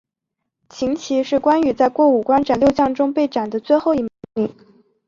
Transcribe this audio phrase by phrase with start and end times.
[0.67, 4.55] 秦琪是关羽在过五关斩六将中被斩的最后一名将领。